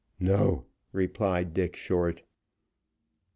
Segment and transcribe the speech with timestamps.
[0.19, 2.23] "No," replied Dick Short.